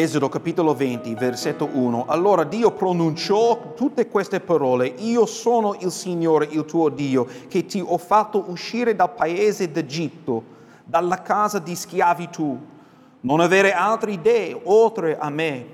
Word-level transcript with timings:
Esodo 0.00 0.28
capitolo 0.28 0.76
20, 0.76 1.12
versetto 1.16 1.68
1. 1.72 2.04
Allora 2.06 2.44
Dio 2.44 2.70
pronunciò 2.70 3.72
tutte 3.74 4.06
queste 4.06 4.38
parole. 4.38 4.86
Io 4.86 5.26
sono 5.26 5.74
il 5.80 5.90
Signore, 5.90 6.46
il 6.48 6.64
tuo 6.66 6.88
Dio, 6.88 7.26
che 7.48 7.66
ti 7.66 7.82
ho 7.84 7.98
fatto 7.98 8.44
uscire 8.46 8.94
dal 8.94 9.12
paese 9.12 9.72
d'Egitto, 9.72 10.44
dalla 10.84 11.20
casa 11.22 11.58
di 11.58 11.74
schiavitù. 11.74 12.56
Non 13.22 13.40
avere 13.40 13.72
altri 13.72 14.20
dei 14.20 14.56
oltre 14.62 15.18
a 15.18 15.30
me. 15.30 15.66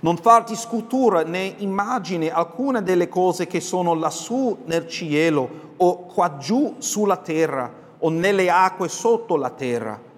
Non 0.00 0.16
farti 0.16 0.56
scultura 0.56 1.22
né 1.22 1.56
immagine 1.58 2.32
alcuna 2.32 2.80
delle 2.80 3.10
cose 3.10 3.46
che 3.46 3.60
sono 3.60 3.92
lassù 3.92 4.56
nel 4.64 4.88
cielo 4.88 5.74
o 5.76 6.06
qua 6.06 6.38
giù 6.38 6.76
sulla 6.78 7.18
terra 7.18 7.70
o 7.98 8.08
nelle 8.08 8.48
acque 8.48 8.88
sotto 8.88 9.36
la 9.36 9.50
terra. 9.50 10.08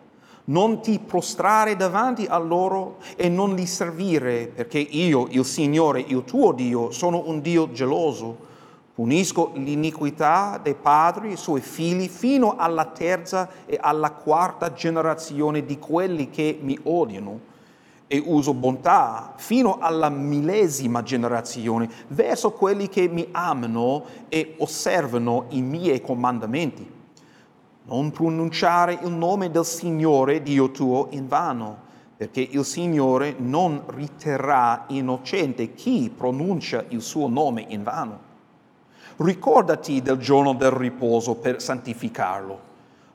Non 0.44 0.80
ti 0.80 0.98
prostrare 0.98 1.76
davanti 1.76 2.26
a 2.26 2.36
loro 2.38 2.96
e 3.14 3.28
non 3.28 3.54
li 3.54 3.64
servire, 3.66 4.48
perché 4.48 4.78
io, 4.78 5.28
il 5.30 5.44
Signore, 5.44 6.00
il 6.00 6.24
tuo 6.24 6.50
Dio, 6.52 6.90
sono 6.90 7.22
un 7.26 7.40
Dio 7.40 7.70
geloso. 7.70 8.50
Punisco 8.94 9.52
l'iniquità 9.54 10.60
dei 10.60 10.74
padri 10.74 11.32
e 11.32 11.36
suoi 11.36 11.60
figli 11.60 12.08
fino 12.08 12.56
alla 12.56 12.86
terza 12.86 13.48
e 13.66 13.78
alla 13.80 14.10
quarta 14.10 14.72
generazione 14.72 15.64
di 15.64 15.78
quelli 15.78 16.28
che 16.28 16.58
mi 16.60 16.78
odiano 16.82 17.50
e 18.08 18.22
uso 18.22 18.52
bontà 18.52 19.32
fino 19.36 19.78
alla 19.78 20.10
millesima 20.10 21.02
generazione 21.02 21.88
verso 22.08 22.50
quelli 22.50 22.88
che 22.90 23.08
mi 23.08 23.26
amano 23.30 24.04
e 24.28 24.56
osservano 24.58 25.46
i 25.50 25.62
miei 25.62 26.02
comandamenti. 26.02 27.00
Non 27.84 28.10
pronunciare 28.10 28.98
il 29.02 29.10
nome 29.10 29.50
del 29.50 29.64
Signore 29.64 30.42
Dio 30.42 30.70
tuo 30.70 31.08
in 31.10 31.26
vano, 31.26 31.76
perché 32.16 32.40
il 32.40 32.64
Signore 32.64 33.34
non 33.38 33.82
riterrà 33.86 34.84
innocente 34.88 35.74
chi 35.74 36.12
pronuncia 36.16 36.84
il 36.88 37.02
suo 37.02 37.26
nome 37.28 37.64
in 37.68 37.82
vano. 37.82 38.30
Ricordati 39.16 40.00
del 40.00 40.18
giorno 40.18 40.54
del 40.54 40.70
riposo 40.70 41.34
per 41.34 41.60
santificarlo. 41.60 42.70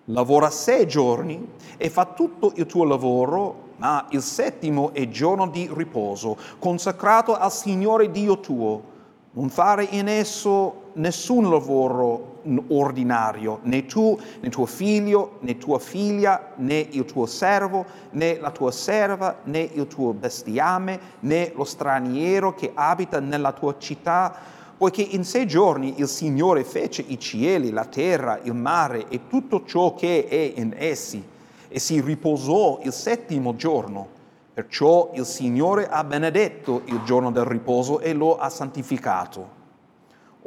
Lavora 0.05 0.49
sei 0.49 0.85
giorni 0.87 1.47
e 1.77 1.89
fa 1.89 2.05
tutto 2.05 2.51
il 2.55 2.65
tuo 2.65 2.83
lavoro 2.83 3.65
ma 3.77 4.07
il 4.09 4.21
settimo 4.21 4.93
è 4.93 5.07
giorno 5.07 5.47
di 5.47 5.69
riposo, 5.71 6.37
consacrato 6.59 7.35
al 7.35 7.51
Signore 7.51 8.11
Dio 8.11 8.39
tuo. 8.39 8.95
Non 9.31 9.49
fare 9.49 9.87
in 9.91 10.07
esso 10.07 10.91
nessun 10.93 11.49
lavoro 11.49 12.36
ordinario, 12.69 13.59
né 13.63 13.85
tu, 13.85 14.17
né 14.41 14.49
tuo 14.49 14.65
figlio, 14.65 15.37
né 15.41 15.57
tua 15.57 15.79
figlia, 15.79 16.53
né 16.57 16.87
il 16.91 17.05
tuo 17.05 17.25
servo, 17.25 17.85
né 18.11 18.37
la 18.39 18.51
tua 18.51 18.71
serva, 18.71 19.39
né 19.45 19.69
il 19.73 19.87
tuo 19.87 20.13
bestiame, 20.13 20.99
né 21.21 21.51
lo 21.55 21.63
straniero 21.63 22.53
che 22.53 22.71
abita 22.73 23.19
nella 23.19 23.51
tua 23.51 23.75
città, 23.77 24.33
poiché 24.77 25.01
in 25.01 25.23
sei 25.23 25.47
giorni 25.47 25.95
il 25.97 26.07
Signore 26.07 26.63
fece 26.63 27.03
i 27.07 27.19
cieli, 27.19 27.71
la 27.71 27.85
terra, 27.85 28.39
il 28.43 28.53
mare 28.53 29.07
e 29.09 29.27
tutto 29.27 29.63
ciò 29.65 29.95
che 29.95 30.27
è 30.27 30.59
in 30.59 30.73
essi 30.77 31.23
e 31.67 31.79
si 31.79 31.99
riposò 32.01 32.79
il 32.83 32.93
settimo 32.93 33.55
giorno. 33.55 34.15
Perciò 34.53 35.11
il 35.13 35.25
Signore 35.25 35.87
ha 35.87 36.03
benedetto 36.03 36.81
il 36.85 37.01
giorno 37.03 37.31
del 37.31 37.45
riposo 37.45 37.99
e 37.99 38.13
lo 38.13 38.37
ha 38.37 38.49
santificato. 38.49 39.56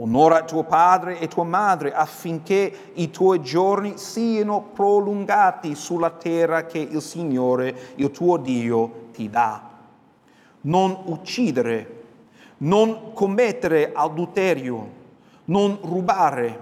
Onora 0.03 0.45
tuo 0.45 0.65
padre 0.65 1.19
e 1.19 1.29
tua 1.29 1.45
madre 1.45 1.93
affinché 1.93 2.93
i 2.95 3.11
tuoi 3.11 3.43
giorni 3.43 3.99
siano 3.99 4.63
prolungati 4.73 5.75
sulla 5.75 6.09
terra 6.09 6.65
che 6.65 6.79
il 6.79 7.03
Signore, 7.03 7.93
il 7.97 8.11
tuo 8.11 8.39
Dio, 8.39 9.09
ti 9.13 9.29
dà. 9.29 9.61
Non 10.63 10.97
uccidere, 11.05 12.05
non 12.59 13.13
commettere 13.13 13.93
adulterio, 13.93 14.89
non 15.45 15.79
rubare, 15.83 16.61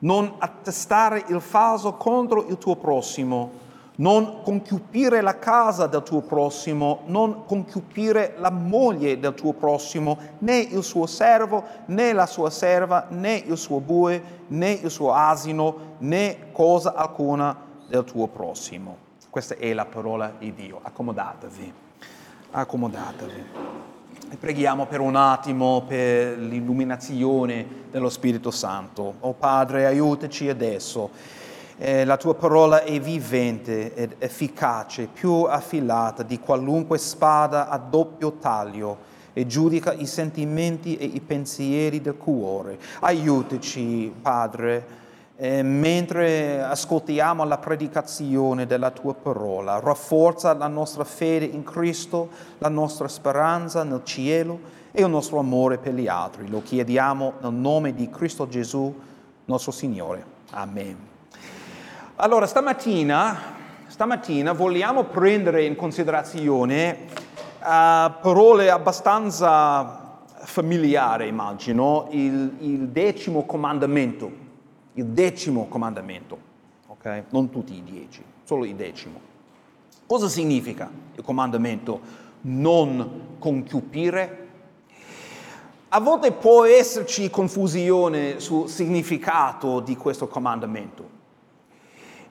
non 0.00 0.34
attestare 0.36 1.24
il 1.28 1.40
falso 1.40 1.94
contro 1.94 2.44
il 2.48 2.58
tuo 2.58 2.76
prossimo 2.76 3.62
non 3.96 4.42
concupire 4.42 5.20
la 5.20 5.38
casa 5.38 5.86
del 5.86 6.02
tuo 6.02 6.20
prossimo, 6.20 7.02
non 7.06 7.44
concupire 7.44 8.34
la 8.38 8.50
moglie 8.50 9.18
del 9.20 9.34
tuo 9.34 9.52
prossimo, 9.52 10.18
né 10.38 10.58
il 10.58 10.82
suo 10.82 11.06
servo, 11.06 11.62
né 11.86 12.12
la 12.12 12.26
sua 12.26 12.50
serva, 12.50 13.06
né 13.10 13.36
il 13.36 13.56
suo 13.56 13.80
bue, 13.80 14.22
né 14.48 14.72
il 14.72 14.90
suo 14.90 15.12
asino, 15.12 15.96
né 15.98 16.50
cosa 16.52 16.94
alcuna 16.94 17.56
del 17.86 18.04
tuo 18.04 18.26
prossimo. 18.26 18.96
Questa 19.30 19.56
è 19.56 19.72
la 19.72 19.84
parola 19.84 20.32
di 20.38 20.52
Dio. 20.54 20.80
Accomodatevi, 20.82 21.72
accomodatevi. 22.50 23.44
E 24.30 24.36
preghiamo 24.36 24.86
per 24.86 25.00
un 25.00 25.16
attimo 25.16 25.84
per 25.86 26.38
l'illuminazione 26.38 27.66
dello 27.90 28.08
Spirito 28.08 28.50
Santo. 28.50 29.14
Oh 29.20 29.34
Padre, 29.34 29.86
aiutaci 29.86 30.48
adesso 30.48 31.10
eh, 31.76 32.04
la 32.04 32.16
tua 32.16 32.34
parola 32.34 32.82
è 32.82 33.00
vivente 33.00 33.94
ed 33.94 34.16
efficace, 34.18 35.08
più 35.12 35.44
affilata 35.44 36.22
di 36.22 36.38
qualunque 36.38 36.98
spada 36.98 37.68
a 37.68 37.78
doppio 37.78 38.32
taglio 38.32 39.12
e 39.32 39.46
giudica 39.46 39.92
i 39.92 40.06
sentimenti 40.06 40.96
e 40.96 41.04
i 41.04 41.20
pensieri 41.20 42.00
del 42.00 42.16
cuore. 42.16 42.78
Aiutaci, 43.00 44.14
Padre, 44.22 45.02
eh, 45.36 45.62
mentre 45.62 46.62
ascoltiamo 46.62 47.44
la 47.44 47.58
predicazione 47.58 48.66
della 48.66 48.92
tua 48.92 49.14
parola, 49.14 49.80
rafforza 49.80 50.54
la 50.54 50.68
nostra 50.68 51.02
fede 51.02 51.46
in 51.46 51.64
Cristo, 51.64 52.28
la 52.58 52.68
nostra 52.68 53.08
speranza 53.08 53.82
nel 53.82 54.02
cielo 54.04 54.82
e 54.92 55.02
il 55.02 55.10
nostro 55.10 55.40
amore 55.40 55.78
per 55.78 55.94
gli 55.94 56.06
altri. 56.06 56.48
Lo 56.48 56.62
chiediamo 56.62 57.34
nel 57.40 57.52
nome 57.52 57.94
di 57.94 58.08
Cristo 58.08 58.46
Gesù, 58.46 58.94
nostro 59.46 59.72
Signore. 59.72 60.24
Amen. 60.50 61.13
Allora, 62.18 62.46
stamattina, 62.46 63.36
stamattina 63.88 64.52
vogliamo 64.52 65.02
prendere 65.02 65.64
in 65.64 65.74
considerazione 65.74 67.06
uh, 67.08 67.58
parole 67.58 68.70
abbastanza 68.70 70.20
familiari, 70.44 71.26
immagino, 71.26 72.06
il, 72.10 72.54
il, 72.60 72.88
decimo 72.90 73.44
comandamento, 73.44 74.30
il 74.92 75.06
decimo 75.06 75.66
comandamento, 75.66 76.38
ok? 76.86 77.24
Non 77.30 77.50
tutti 77.50 77.74
i 77.74 77.82
dieci, 77.82 78.22
solo 78.44 78.64
il 78.64 78.76
decimo. 78.76 79.18
Cosa 80.06 80.28
significa 80.28 80.88
il 81.16 81.24
comandamento 81.24 82.00
non 82.42 83.38
concupire? 83.40 84.46
A 85.88 85.98
volte 85.98 86.30
può 86.30 86.64
esserci 86.64 87.28
confusione 87.28 88.38
sul 88.38 88.68
significato 88.68 89.80
di 89.80 89.96
questo 89.96 90.28
comandamento. 90.28 91.13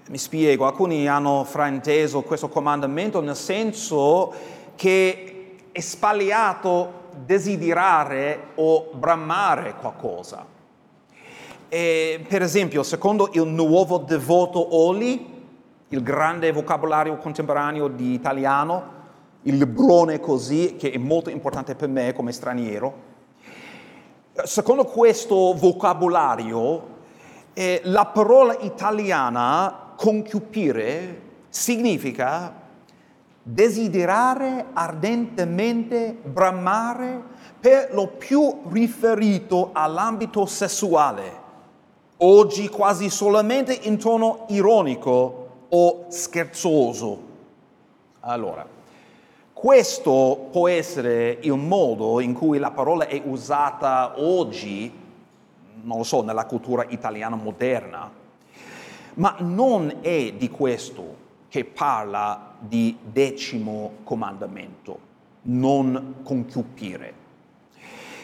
Mi 0.10 0.18
spiego, 0.18 0.66
alcuni 0.66 1.08
hanno 1.08 1.46
frainteso 1.46 2.24
questo 2.24 2.50
comandamento 2.50 3.22
nel 3.22 3.38
senso 3.38 4.34
che 4.76 5.56
è 5.72 5.80
sbagliato 5.80 7.02
desiderare 7.26 8.48
o 8.56 8.90
bramare 8.92 9.76
qualcosa. 9.76 10.46
E, 11.70 12.26
per 12.28 12.42
esempio, 12.42 12.84
secondo 12.84 13.30
il 13.32 13.46
nuovo 13.46 13.98
devoto 14.00 14.76
Oli, 14.76 15.42
il 15.88 16.04
grande 16.04 16.52
vocabolario 16.52 17.16
contemporaneo 17.16 17.88
di 17.88 18.14
italiano, 18.14 18.92
il 19.44 19.56
librone 19.56 20.20
così, 20.20 20.76
che 20.76 20.92
è 20.92 20.98
molto 20.98 21.30
importante 21.30 21.76
per 21.76 21.88
me 21.88 22.12
come 22.12 22.34
straniero, 22.34 22.94
secondo 24.44 24.84
questo 24.84 25.54
vocabolario, 25.54 26.92
eh, 27.54 27.80
la 27.86 28.06
parola 28.08 28.58
italiana 28.60 29.83
concupire 30.04 31.22
significa 31.48 32.54
desiderare 33.42 34.66
ardentemente, 34.74 36.14
bramare 36.22 37.24
per 37.58 37.94
lo 37.94 38.08
più 38.08 38.64
riferito 38.68 39.70
all'ambito 39.72 40.46
sessuale, 40.46 41.32
oggi 42.18 42.68
quasi 42.68 43.10
solamente 43.10 43.80
in 43.84 43.98
tono 43.98 44.44
ironico 44.50 45.68
o 45.70 46.06
scherzoso. 46.10 47.22
Allora, 48.20 48.68
questo 49.54 50.50
può 50.52 50.68
essere 50.68 51.38
il 51.44 51.56
modo 51.56 52.20
in 52.20 52.34
cui 52.34 52.58
la 52.58 52.72
parola 52.72 53.08
è 53.08 53.22
usata 53.24 54.16
oggi, 54.18 54.92
non 55.82 56.00
lo 56.00 56.04
so, 56.04 56.24
nella 56.24 56.46
cultura 56.46 56.86
italiana 56.90 57.38
moderna, 57.38 58.22
ma 59.16 59.36
non 59.40 59.98
è 60.02 60.34
di 60.34 60.50
questo 60.50 61.22
che 61.50 61.66
parla 61.66 62.56
di 62.60 62.98
decimo 63.04 63.98
comandamento, 64.04 65.00
non 65.44 66.16
concupire. 66.24 67.14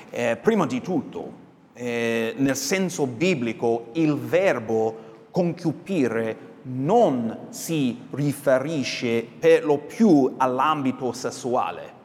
Eh, 0.10 0.38
prima 0.42 0.66
di 0.66 0.82
tutto, 0.82 1.32
eh, 1.74 2.34
nel 2.38 2.56
senso 2.56 3.06
biblico, 3.06 3.90
il 3.94 4.16
verbo 4.16 5.08
concupire 5.30 6.48
non 6.64 7.48
si 7.50 8.06
riferisce 8.12 9.26
per 9.38 9.64
lo 9.64 9.78
più 9.78 10.34
all'ambito 10.38 11.12
sessuale. 11.14 11.98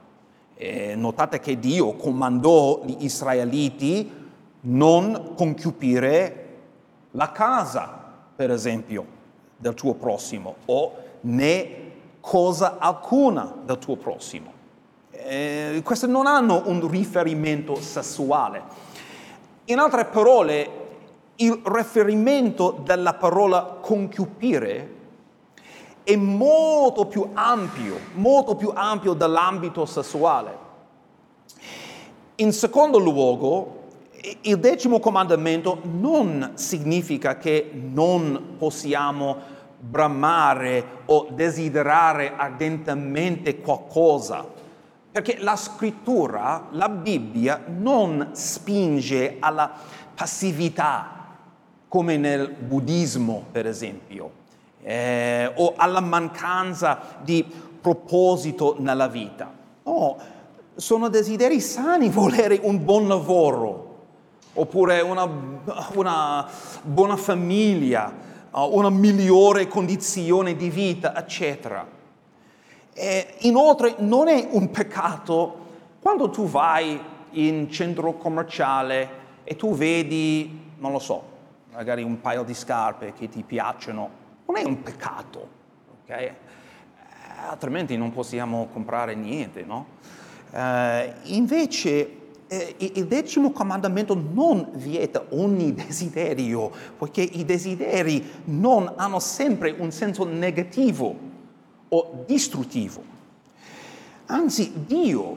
Eh, 0.57 0.95
notate 0.95 1.41
che 1.41 1.59
Dio 1.59 1.95
comandò 1.95 2.83
gli 2.85 2.97
israeliti 3.01 4.11
non 4.61 5.33
concupire 5.35 6.41
la 7.13 7.33
casa, 7.33 8.04
per 8.35 8.51
esempio, 8.51 9.23
del 9.57 9.75
tuo 9.75 9.95
prossimo 9.95 10.57
o 10.67 10.93
né 11.23 11.83
cosa 12.21 12.79
alcuna 12.79 13.55
del 13.65 13.79
tuo 13.79 13.97
prossimo. 13.97 14.53
Eh, 15.11 15.81
queste 15.85 16.07
non 16.07 16.27
hanno 16.27 16.63
un 16.67 16.87
riferimento 16.89 17.77
sessuale. 17.77 18.63
In 19.67 19.79
altre 19.79 20.05
parole, 20.07 20.83
il 21.37 21.61
riferimento 21.65 22.81
della 22.83 23.15
parola 23.15 23.79
concupire 23.81 24.93
è 26.03 26.17
molto 26.17 27.07
più 27.07 27.31
ampio, 27.33 27.99
molto 28.15 28.57
più 28.57 28.71
ampio 28.75 29.15
dell'ambito 29.15 29.87
sessuale. 29.87 30.59
In 32.37 32.53
secondo 32.53 32.99
luogo, 32.99 33.84
il 34.43 34.59
decimo 34.59 35.01
comandamento 35.01 35.81
non 35.83 36.53
significa 36.55 37.37
che 37.37 37.71
non 37.73 38.55
possiamo 38.59 39.53
bramare 39.79 41.03
o 41.07 41.29
desiderare 41.31 42.33
ardentemente 42.37 43.61
qualcosa, 43.61 44.47
perché 45.11 45.37
la 45.41 45.57
scrittura, 45.57 46.69
la 46.71 46.89
Bibbia, 46.89 47.63
non 47.67 48.31
spinge 48.33 49.37
alla 49.41 49.71
passività, 50.15 51.11
come 51.89 52.17
nel 52.17 52.51
buddismo, 52.51 53.45
per 53.53 53.67
esempio, 53.67 54.43
eh, 54.83 55.53
o 55.55 55.75
alla 55.77 56.01
mancanza 56.01 56.99
di 57.23 57.45
proposito 57.81 58.77
nella 58.79 59.07
vita. 59.07 59.53
No, 59.85 60.17
sono 60.75 61.09
desideri 61.09 61.61
sani 61.61 62.09
volere 62.09 62.59
un 62.63 62.83
buon 62.83 63.07
lavoro, 63.07 63.94
oppure 64.55 65.01
una, 65.01 65.29
una 65.95 66.49
buona 66.83 67.17
famiglia, 67.17 68.13
una 68.51 68.91
migliore 68.91 69.67
condizione 69.67 70.57
di 70.57 70.71
vita, 70.71 71.17
eccetera. 71.17 71.87
E 72.93 73.35
inoltre 73.41 73.97
non 73.99 74.29
è 74.29 74.49
un 74.51 74.71
peccato 74.71 75.63
quando 76.01 76.31
tu 76.31 76.47
vai 76.47 77.01
in 77.33 77.71
centro 77.71 78.15
commerciale 78.15 79.23
e 79.43 79.57
tu 79.57 79.75
vedi, 79.75 80.73
non 80.79 80.93
lo 80.93 81.01
so, 81.01 81.23
magari 81.73 82.03
un 82.03 82.21
paio 82.21 82.45
di 82.45 82.55
scarpe 82.55 83.13
che 83.13 83.29
ti 83.29 83.43
piacciono, 83.43 84.23
non 84.47 84.57
è 84.57 84.65
un 84.65 84.81
peccato, 84.83 85.49
ok? 86.03 86.11
Eh, 86.11 86.35
altrimenti 87.49 87.97
non 87.97 88.13
possiamo 88.13 88.69
comprare 88.73 89.17
niente, 89.17 89.65
no? 89.65 89.87
Uh, 90.53 91.13
invece 91.25 92.24
il 92.49 93.07
decimo 93.07 93.51
comandamento 93.53 94.15
non 94.15 94.69
vieta 94.75 95.25
ogni 95.31 95.73
desiderio, 95.73 96.71
poiché 96.97 97.23
i 97.23 97.45
desideri 97.45 98.23
non 98.45 98.93
hanno 98.97 99.19
sempre 99.19 99.75
un 99.79 99.91
senso 99.91 100.25
negativo 100.25 101.17
o 101.89 102.25
distruttivo. 102.27 103.03
Anzi, 104.27 104.73
Dio, 104.87 105.37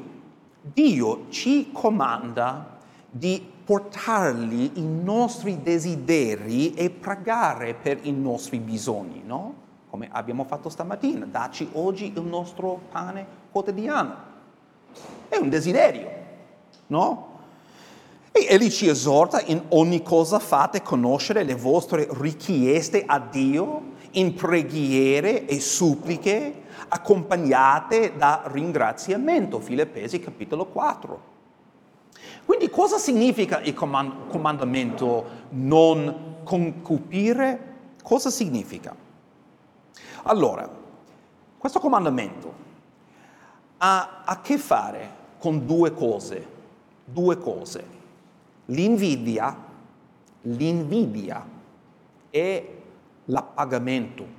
Dio 0.62 1.26
ci 1.30 1.70
comanda 1.72 2.78
di 3.10 3.56
portargli 3.64 4.72
i 4.76 4.86
nostri 4.86 5.62
desideri 5.62 6.74
e 6.74 6.90
pregare 6.90 7.74
per 7.74 8.00
i 8.04 8.12
nostri 8.12 8.60
bisogni, 8.60 9.24
no? 9.26 9.66
Come 9.90 10.08
abbiamo 10.12 10.44
fatto 10.44 10.70
stamattina, 10.70 11.26
dacci 11.26 11.70
oggi 11.74 12.14
il 12.16 12.22
nostro 12.22 12.80
pane 12.92 13.26
quotidiano. 13.52 14.16
È 15.28 15.36
un 15.36 15.50
desiderio 15.50 16.17
no? 16.88 17.36
E 18.32 18.46
egli 18.50 18.70
ci 18.70 18.88
esorta 18.88 19.42
in 19.46 19.64
ogni 19.70 20.04
cosa 20.04 20.40
fate 20.40 20.82
conoscere 20.82 21.44
le 21.44 21.56
vostre 21.56 22.08
richieste 22.12 23.04
a 23.06 23.20
Dio 23.20 23.96
in 24.12 24.36
preghiere 24.36 25.46
e 25.48 25.60
suppliche 25.60 26.64
accompagnate 26.88 28.16
da 28.16 28.44
ringraziamento. 28.46 29.60
Filippesi 29.60 30.20
capitolo 30.20 30.66
4. 30.66 31.36
Quindi 32.46 32.70
cosa 32.70 32.98
significa 32.98 33.60
il 33.62 33.74
comand- 33.74 34.30
comandamento 34.30 35.26
non 35.50 36.36
concupire? 36.44 37.76
Cosa 38.04 38.30
significa? 38.30 38.96
Allora, 40.24 40.70
questo 41.58 41.80
comandamento 41.80 42.66
ha 43.78 44.24
a 44.26 44.42
che 44.42 44.58
fare 44.58 45.16
con 45.40 45.66
due 45.66 45.94
cose 45.94 46.56
due 47.10 47.38
cose. 47.38 47.96
L'invidia, 48.66 49.56
l'invidia 50.42 51.46
e 52.30 52.82
l'appagamento. 53.26 54.36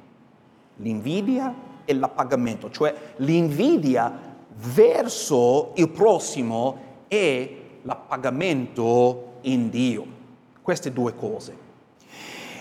L'invidia 0.77 1.55
e 1.85 1.95
l'appagamento, 1.95 2.71
cioè 2.71 2.95
l'invidia 3.17 4.37
verso 4.75 5.73
il 5.77 5.89
prossimo 5.89 6.77
e 7.09 7.81
l'appagamento 7.83 9.39
in 9.43 9.71
Dio. 9.71 10.07
Queste 10.61 10.93
due 10.93 11.15
cose. 11.15 11.67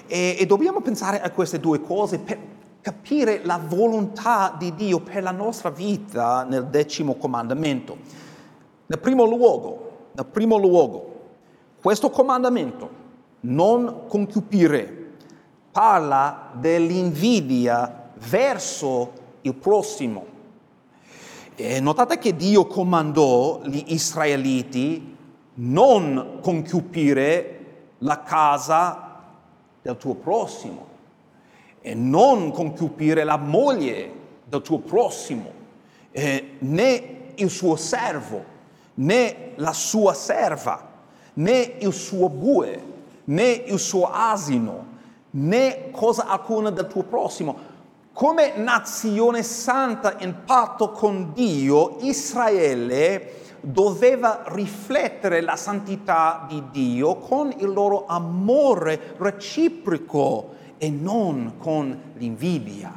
E, 0.07 0.38
e 0.39 0.45
dobbiamo 0.45 0.80
pensare 0.80 1.19
a 1.21 1.30
queste 1.31 1.59
due 1.59 1.81
cose 1.81 2.19
per 2.19 2.39
capire 2.80 3.44
la 3.44 3.59
volontà 3.62 4.56
di 4.57 4.74
Dio 4.74 5.01
per 5.01 5.21
la 5.21 5.31
nostra 5.31 5.69
vita 5.69 6.45
nel 6.45 6.68
decimo 6.68 7.15
comandamento. 7.15 7.98
Nel 8.86 9.00
primo 9.00 9.25
luogo, 9.25 9.87
nel 10.18 10.25
primo 10.25 10.58
luogo, 10.58 11.16
questo 11.80 12.10
comandamento, 12.10 12.90
non 13.42 14.08
concupire, 14.08 15.12
parla 15.72 16.50
dell'invidia 16.54 18.10
verso 18.28 19.12
il 19.42 19.54
prossimo. 19.54 20.25
E 21.56 21.80
notate 21.80 22.18
che 22.18 22.36
Dio 22.36 22.66
comandò 22.66 23.62
gli 23.64 23.84
israeliti 23.88 25.16
non 25.56 26.40
concupire 26.42 27.66
la 28.00 28.24
casa 28.24 29.21
del 29.83 29.97
tuo 29.97 30.16
prossimo 30.16 30.86
e 31.80 31.94
non 31.94 32.52
concupire 32.52 33.24
la 33.24 33.38
moglie 33.38 34.12
del 34.45 34.64
tuo 34.64 34.80
prossimo, 34.80 35.52
eh, 36.09 36.56
né 36.57 37.33
il 37.36 37.50
suo 37.52 37.76
servo 37.76 38.56
né 38.97 39.54
la 39.56 39.73
sua 39.73 40.13
serva, 40.13 40.87
né 41.33 41.75
il 41.80 41.94
suo 41.94 42.30
bue, 42.30 42.83
né 43.25 43.51
il 43.51 43.80
suo 43.80 44.09
asino, 44.11 44.85
né 45.31 45.92
cosa 45.92 46.27
alcuna 46.27 46.71
del 46.71 46.87
tuo 46.87 47.04
prossimo. 47.04 47.75
Come 48.13 48.57
nazione 48.57 49.44
santa 49.44 50.16
in 50.19 50.44
patto 50.45 50.92
con 50.92 51.33
Dio, 51.33 51.97
Israele 52.01 53.45
doveva 53.61 54.44
riflettere 54.47 55.42
la 55.42 55.56
santità 55.56 56.45
di 56.47 56.63
Dio 56.71 57.18
con 57.18 57.54
il 57.57 57.71
loro 57.71 58.06
amore 58.07 59.16
reciproco 59.18 60.56
e 60.77 60.89
non 60.89 61.56
con 61.57 62.13
l'invidia, 62.16 62.92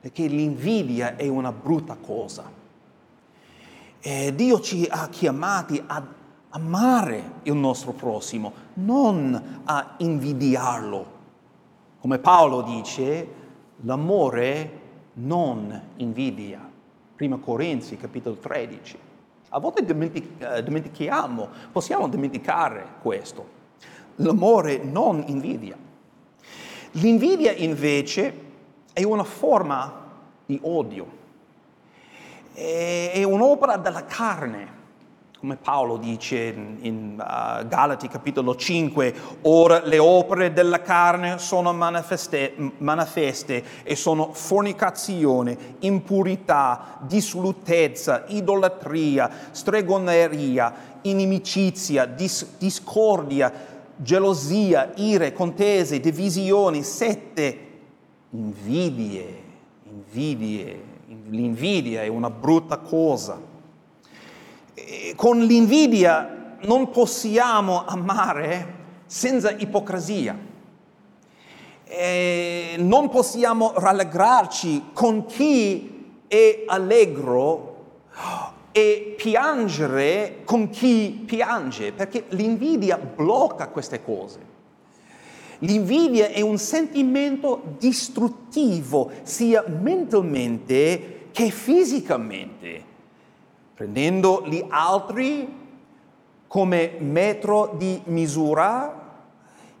perché 0.00 0.26
l'invidia 0.26 1.16
è 1.16 1.28
una 1.28 1.52
brutta 1.52 1.96
cosa. 2.00 2.55
Eh, 4.08 4.32
Dio 4.36 4.60
ci 4.60 4.86
ha 4.88 5.08
chiamati 5.08 5.82
ad 5.84 6.04
amare 6.50 7.40
il 7.42 7.54
nostro 7.54 7.90
prossimo, 7.90 8.52
non 8.74 9.62
a 9.64 9.94
invidiarlo. 9.96 11.06
Come 11.98 12.20
Paolo 12.20 12.62
dice, 12.62 13.28
l'amore 13.80 14.80
non 15.14 15.82
invidia. 15.96 16.60
Prima 17.16 17.38
Corinzi, 17.38 17.96
capitolo 17.96 18.36
13. 18.36 18.96
A 19.48 19.58
volte 19.58 19.84
eh, 19.84 20.62
dimentichiamo, 20.62 21.48
possiamo 21.72 22.06
dimenticare 22.06 22.86
questo. 23.02 23.44
L'amore 24.16 24.84
non 24.84 25.24
invidia. 25.26 25.76
L'invidia 26.92 27.50
invece 27.50 28.44
è 28.92 29.02
una 29.02 29.24
forma 29.24 29.92
di 30.46 30.60
odio 30.62 31.24
è 32.56 33.22
un'opera 33.22 33.76
della 33.76 34.06
carne, 34.06 34.74
come 35.38 35.56
Paolo 35.56 35.98
dice 35.98 36.54
in 36.80 37.22
uh, 37.22 37.68
Galati 37.68 38.08
capitolo 38.08 38.56
5, 38.56 39.14
ora 39.42 39.84
le 39.84 39.98
opere 39.98 40.54
della 40.54 40.80
carne 40.80 41.36
sono 41.36 41.74
manifeste, 41.74 42.54
manifeste 42.78 43.62
e 43.82 43.94
sono 43.94 44.32
fornicazione, 44.32 45.76
impurità, 45.80 46.96
dissolutezza, 47.02 48.24
idolatria, 48.28 49.30
stregoneria, 49.50 50.72
inimicizia, 51.02 52.06
dis- 52.06 52.56
discordia, 52.56 53.52
gelosia, 53.96 54.92
ire, 54.94 55.34
contese, 55.34 56.00
divisioni, 56.00 56.82
sette, 56.82 57.58
invidie, 58.30 59.42
invidie, 59.84 60.94
l'invidia 61.28 62.02
è 62.02 62.08
una 62.08 62.30
brutta 62.30 62.78
cosa. 62.78 63.40
E 64.74 65.14
con 65.16 65.40
l'invidia 65.40 66.56
non 66.62 66.90
possiamo 66.90 67.84
amare 67.84 68.74
senza 69.06 69.50
ipocrisia. 69.50 70.36
E 71.84 72.74
non 72.78 73.08
possiamo 73.08 73.72
rallegrarci 73.76 74.90
con 74.92 75.26
chi 75.26 76.22
è 76.26 76.64
allegro 76.66 77.74
e 78.72 79.14
piangere 79.16 80.42
con 80.44 80.68
chi 80.68 81.22
piange, 81.24 81.92
perché 81.92 82.24
l'invidia 82.30 82.98
blocca 82.98 83.68
queste 83.68 84.02
cose. 84.02 84.54
L'invidia 85.60 86.28
è 86.28 86.40
un 86.40 86.58
sentimento 86.58 87.62
distruttivo 87.78 89.10
sia 89.22 89.64
mentalmente 89.66 91.28
che 91.32 91.50
fisicamente, 91.50 92.84
prendendo 93.74 94.44
gli 94.46 94.64
altri 94.68 95.64
come 96.46 96.96
metro 96.98 97.74
di 97.76 98.00
misura, 98.04 99.04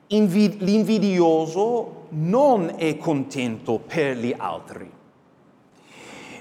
l'invidioso 0.08 2.06
non 2.10 2.74
è 2.76 2.96
contento 2.96 3.78
per 3.78 4.16
gli 4.16 4.34
altri. 4.36 4.90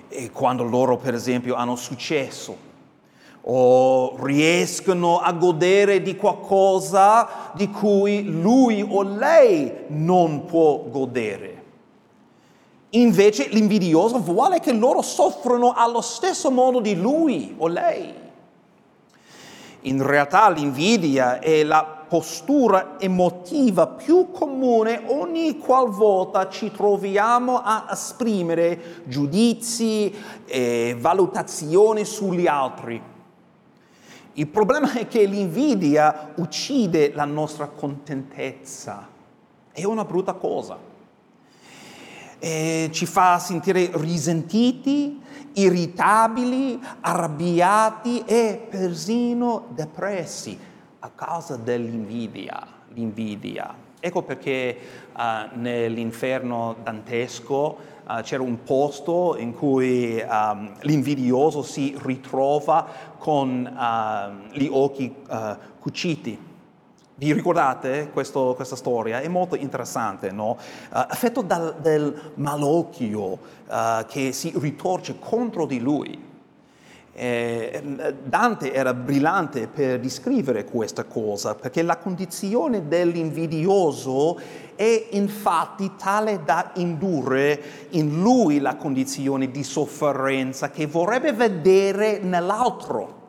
E 0.08 0.32
quando 0.32 0.64
loro, 0.64 0.98
per 0.98 1.14
esempio, 1.14 1.56
hanno 1.56 1.76
successo, 1.76 2.74
o 3.48 4.16
riescono 4.24 5.20
a 5.20 5.32
godere 5.34 6.02
di 6.02 6.16
qualcosa 6.16 7.52
di 7.54 7.70
cui 7.70 8.24
lui 8.24 8.86
o 8.88 9.04
lei 9.04 9.72
non 9.88 10.46
può 10.46 10.84
godere. 10.90 11.64
Invece 12.92 13.48
l'invidioso 13.50 14.20
vuole 14.20 14.60
che 14.60 14.72
loro 14.72 15.02
soffrono 15.02 15.74
allo 15.74 16.02
stesso 16.02 16.50
modo 16.50 16.80
di 16.80 16.96
lui 16.96 17.54
o 17.58 17.68
lei. 17.68 18.14
In 19.82 20.02
realtà 20.04 20.50
l'invidia 20.50 21.40
è 21.40 21.64
la 21.64 21.84
postura 22.08 22.96
emotiva 22.98 23.88
più 23.88 24.32
comune 24.32 25.04
ogni 25.08 25.58
qualvolta 25.58 26.50
ci 26.50 26.72
troviamo 26.72 27.62
a 27.64 27.88
esprimere 27.92 29.04
giudizi 29.06 30.14
e 30.46 30.96
valutazioni 30.98 32.06
sugli 32.06 32.48
altri. 32.48 33.14
Il 34.38 34.48
problema 34.48 34.92
è 34.92 35.08
che 35.08 35.24
l'invidia 35.24 36.34
uccide 36.36 37.14
la 37.14 37.24
nostra 37.24 37.68
contentezza. 37.68 39.08
È 39.72 39.86
una 39.86 40.04
brutta 40.04 40.34
cosa. 40.34 40.78
E 42.38 42.90
ci 42.92 43.06
fa 43.06 43.40
sentire 43.40 43.92
risentiti, 43.94 45.22
irritabili, 45.54 46.78
arrabbiati 47.00 48.24
e 48.26 48.68
persino 48.70 49.68
depressi 49.70 50.60
a 51.00 51.10
causa 51.16 51.56
dell'invidia. 51.56 52.68
L'invidia. 52.90 53.74
Ecco 54.02 54.22
perché 54.22 54.78
uh, 55.16 55.58
nell'inferno 55.58 56.76
dantesco 56.84 57.78
uh, 58.08 58.22
c'era 58.22 58.44
un 58.44 58.64
posto 58.64 59.36
in 59.38 59.54
cui 59.54 60.22
um, 60.22 60.74
l'invidioso 60.82 61.62
si 61.62 61.98
ritrova 62.02 62.88
con 63.18 63.66
uh, 63.66 64.56
gli 64.58 64.68
occhi 64.72 65.14
uh, 65.28 65.56
cuciti. 65.80 66.54
Vi 67.18 67.32
ricordate 67.32 68.10
questo, 68.12 68.54
questa 68.56 68.76
storia? 68.76 69.22
È 69.22 69.28
molto 69.30 69.56
interessante, 69.56 70.32
no? 70.32 70.58
affetto 70.90 71.42
dal, 71.42 71.78
del 71.80 72.32
malocchio 72.36 73.40
che 74.08 74.34
si 74.34 74.52
ritorce 74.58 75.18
contro 75.18 75.66
di 75.66 75.80
lui. 75.80 76.25
Eh, 77.18 77.82
Dante 78.26 78.74
era 78.74 78.94
brillante 78.94 79.68
per 79.68 80.02
descrivere 80.02 80.66
questa 80.66 81.06
cosa, 81.06 81.56
perché 81.56 81.82
la 81.82 81.98
condizione 81.98 82.90
dell'invidioso 82.90 84.38
è 84.76 85.08
infatti 85.12 85.92
tale 85.98 86.44
da 86.44 86.72
indurre 86.76 87.62
in 87.92 88.22
lui 88.22 88.60
la 88.60 88.76
condizione 88.76 89.50
di 89.50 89.64
sofferenza 89.64 90.70
che 90.70 90.88
vorrebbe 90.88 91.32
vedere 91.32 92.20
nell'altro. 92.20 93.24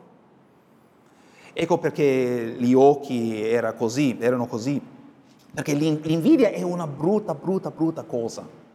Ecco 1.53 1.77
perché 1.77 2.55
gli 2.57 2.73
occhi 2.73 3.41
era 3.41 3.71
così, 3.71 4.17
erano 4.19 4.47
così, 4.47 4.81
perché 5.53 5.73
l'invidia 5.73 6.49
è 6.49 6.61
una 6.61 6.85
brutta, 6.85 7.33
brutta, 7.33 7.71
brutta 7.71 8.03
cosa. 8.03 8.66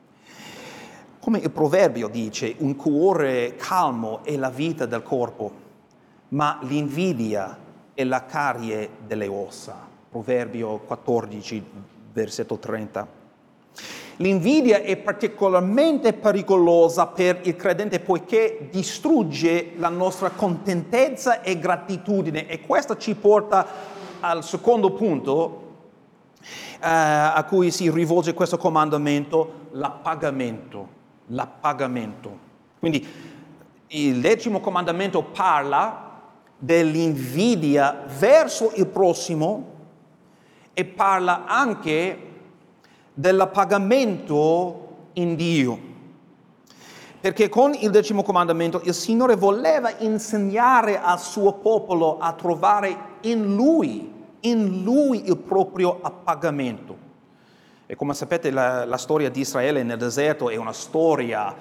Come 1.22 1.38
il 1.38 1.52
proverbio 1.52 2.08
dice, 2.08 2.52
un 2.58 2.74
cuore 2.74 3.54
calmo 3.54 4.24
è 4.24 4.34
la 4.36 4.50
vita 4.50 4.86
del 4.86 5.04
corpo, 5.04 5.52
ma 6.30 6.58
l'invidia 6.62 7.56
è 7.94 8.02
la 8.02 8.26
carie 8.26 8.90
delle 9.06 9.28
ossa. 9.28 9.86
Proverbio 10.10 10.78
14, 10.78 11.64
versetto 12.12 12.58
30. 12.58 13.06
L'invidia 14.16 14.82
è 14.82 14.96
particolarmente 14.96 16.12
pericolosa 16.12 17.06
per 17.06 17.38
il 17.44 17.54
credente 17.54 18.00
poiché 18.00 18.66
distrugge 18.68 19.74
la 19.76 19.90
nostra 19.90 20.30
contentezza 20.30 21.40
e 21.40 21.56
gratitudine 21.56 22.48
e 22.48 22.62
questo 22.62 22.96
ci 22.96 23.14
porta 23.14 23.64
al 24.18 24.42
secondo 24.42 24.90
punto 24.90 25.60
eh, 26.42 26.78
a 26.80 27.44
cui 27.48 27.70
si 27.70 27.88
rivolge 27.92 28.34
questo 28.34 28.56
comandamento, 28.56 29.68
l'appagamento 29.70 30.98
l'appagamento. 31.26 32.50
Quindi 32.78 33.06
il 33.88 34.20
decimo 34.20 34.60
comandamento 34.60 35.22
parla 35.22 36.10
dell'invidia 36.58 38.04
verso 38.18 38.72
il 38.76 38.86
prossimo 38.86 39.70
e 40.72 40.84
parla 40.84 41.44
anche 41.46 42.30
dell'appagamento 43.12 44.88
in 45.14 45.34
Dio. 45.36 45.90
Perché 47.20 47.48
con 47.48 47.74
il 47.74 47.90
decimo 47.90 48.22
comandamento 48.22 48.80
il 48.84 48.94
Signore 48.94 49.36
voleva 49.36 49.92
insegnare 49.98 51.00
al 51.00 51.20
suo 51.20 51.52
popolo 51.54 52.18
a 52.18 52.32
trovare 52.32 52.96
in 53.22 53.54
Lui, 53.54 54.12
in 54.40 54.82
Lui 54.82 55.28
il 55.28 55.36
proprio 55.36 55.98
appagamento. 56.02 57.01
E 57.92 57.94
come 57.94 58.14
sapete 58.14 58.50
la, 58.50 58.86
la 58.86 58.96
storia 58.96 59.28
di 59.28 59.40
Israele 59.40 59.82
nel 59.82 59.98
deserto 59.98 60.48
è 60.48 60.56
una 60.56 60.72
storia 60.72 61.54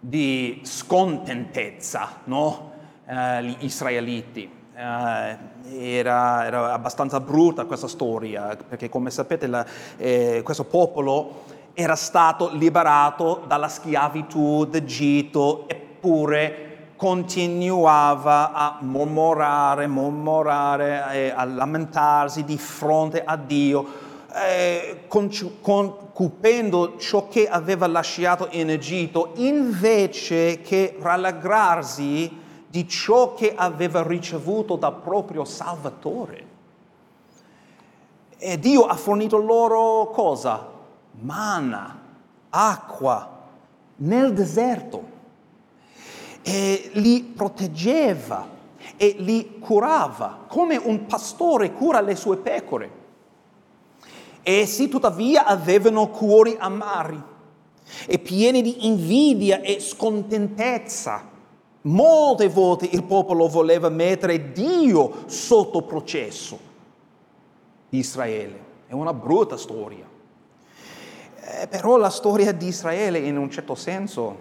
di 0.00 0.60
scontentezza, 0.64 2.08
no? 2.24 2.72
eh, 3.06 3.44
gli 3.44 3.56
israeliti. 3.60 4.50
Eh, 4.74 5.36
era, 5.78 6.44
era, 6.44 6.72
abbastanza 6.72 7.20
brutta 7.20 7.66
questa 7.66 7.86
storia, 7.86 8.58
perché 8.68 8.88
come 8.88 9.12
sapete 9.12 9.46
la, 9.46 9.64
eh, 9.96 10.40
questo 10.42 10.64
popolo 10.64 11.44
era 11.72 11.94
stato 11.94 12.50
liberato 12.52 13.44
dalla 13.46 13.68
schiavitù 13.68 14.64
d'Egitto, 14.64 15.68
eppure 15.68 16.94
continuava 16.96 18.52
a 18.52 18.78
mormorare, 18.80 19.86
mormorare 19.86 21.32
a 21.32 21.44
lamentarsi 21.44 22.42
di 22.42 22.58
fronte 22.58 23.22
a 23.22 23.36
Dio 23.36 24.05
eh, 24.36 25.06
concupendo 25.08 26.98
ciò 26.98 27.28
che 27.28 27.48
aveva 27.48 27.86
lasciato 27.86 28.48
in 28.50 28.70
Egitto, 28.70 29.32
invece 29.36 30.60
che 30.60 30.96
rallegrarsi 31.00 32.44
di 32.68 32.86
ciò 32.86 33.32
che 33.32 33.54
aveva 33.54 34.02
ricevuto 34.02 34.76
dal 34.76 34.96
proprio 34.96 35.44
Salvatore. 35.44 36.44
E 38.36 38.58
Dio 38.58 38.84
ha 38.84 38.96
fornito 38.96 39.38
loro 39.38 40.10
cosa? 40.10 40.68
Mana, 41.20 41.98
acqua, 42.50 43.44
nel 43.96 44.34
deserto. 44.34 45.14
E 46.42 46.90
li 46.94 47.22
proteggeva 47.22 48.46
e 48.96 49.16
li 49.18 49.58
curava, 49.58 50.44
come 50.46 50.76
un 50.76 51.06
pastore 51.06 51.72
cura 51.72 52.00
le 52.00 52.14
sue 52.14 52.36
pecore. 52.36 53.04
Essi 54.48 54.88
tuttavia 54.88 55.44
avevano 55.44 56.06
cuori 56.06 56.54
amari 56.56 57.20
e 58.06 58.18
pieni 58.20 58.62
di 58.62 58.86
invidia 58.86 59.60
e 59.60 59.80
scontentezza. 59.80 61.28
Molte 61.80 62.48
volte 62.48 62.86
il 62.86 63.02
popolo 63.02 63.48
voleva 63.48 63.88
mettere 63.88 64.52
Dio 64.52 65.24
sotto 65.26 65.82
processo 65.82 66.56
di 67.88 67.98
Israele. 67.98 68.64
È 68.86 68.92
una 68.92 69.12
brutta 69.12 69.56
storia. 69.56 70.06
Eh, 71.40 71.66
però 71.66 71.96
la 71.96 72.10
storia 72.10 72.52
di 72.52 72.68
Israele 72.68 73.18
in 73.18 73.36
un 73.36 73.50
certo 73.50 73.74
senso 73.74 74.38